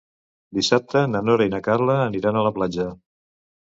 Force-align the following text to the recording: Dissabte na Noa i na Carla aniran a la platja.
Dissabte 0.59 1.03
na 1.11 1.21
Noa 1.27 1.47
i 1.49 1.53
na 1.55 1.61
Carla 1.67 1.99
aniran 2.07 2.41
a 2.41 2.47
la 2.49 2.57
platja. 2.57 2.89